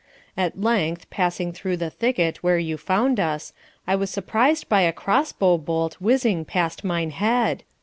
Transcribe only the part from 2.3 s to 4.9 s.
where you found us, I was surprised by